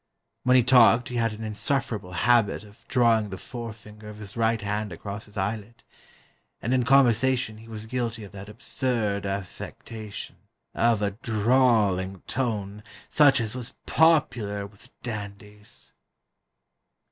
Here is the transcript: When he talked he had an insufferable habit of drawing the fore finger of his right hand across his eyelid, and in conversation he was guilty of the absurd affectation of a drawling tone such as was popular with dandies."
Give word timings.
When 0.41 0.55
he 0.57 0.63
talked 0.63 1.09
he 1.09 1.17
had 1.17 1.31
an 1.31 1.43
insufferable 1.43 2.13
habit 2.13 2.63
of 2.63 2.87
drawing 2.87 3.29
the 3.29 3.37
fore 3.37 3.71
finger 3.71 4.09
of 4.09 4.17
his 4.17 4.35
right 4.35 4.59
hand 4.59 4.91
across 4.91 5.25
his 5.25 5.37
eyelid, 5.37 5.83
and 6.59 6.73
in 6.73 6.85
conversation 6.85 7.57
he 7.57 7.67
was 7.67 7.85
guilty 7.85 8.23
of 8.23 8.31
the 8.31 8.49
absurd 8.49 9.27
affectation 9.27 10.37
of 10.73 11.03
a 11.03 11.11
drawling 11.11 12.23
tone 12.25 12.81
such 13.09 13.39
as 13.39 13.53
was 13.53 13.75
popular 13.85 14.65
with 14.65 14.89
dandies." 15.03 15.93